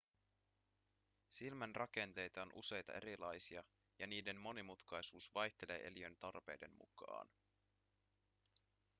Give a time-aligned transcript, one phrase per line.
[1.29, 3.63] silmän rakenteita on useita erilaisia
[3.99, 7.27] ja niiden monimutkaisuus vaihtelee eliön tarpeiden mukaan